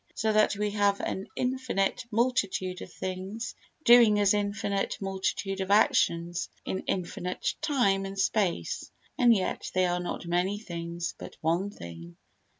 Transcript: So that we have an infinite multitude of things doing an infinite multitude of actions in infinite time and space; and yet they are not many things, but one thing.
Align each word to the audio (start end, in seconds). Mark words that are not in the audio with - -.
So 0.15 0.33
that 0.33 0.55
we 0.55 0.71
have 0.71 0.99
an 0.99 1.27
infinite 1.35 2.07
multitude 2.09 2.81
of 2.81 2.91
things 2.91 3.53
doing 3.85 4.17
an 4.19 4.25
infinite 4.33 4.97
multitude 4.99 5.61
of 5.61 5.69
actions 5.69 6.49
in 6.65 6.79
infinite 6.87 7.53
time 7.61 8.05
and 8.05 8.17
space; 8.17 8.89
and 9.19 9.31
yet 9.31 9.69
they 9.75 9.85
are 9.85 9.99
not 9.99 10.25
many 10.25 10.57
things, 10.57 11.13
but 11.19 11.37
one 11.41 11.69
thing. 11.69 12.17